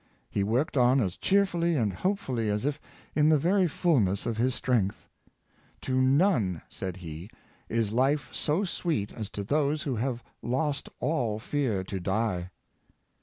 [0.31, 2.81] He worked on as cheerfully and hopefully as if
[3.15, 5.07] in the very fullness of his strength.
[5.81, 7.29] "To none," said he,"
[7.69, 12.49] is life so sweet as to those who have lost all fear to die."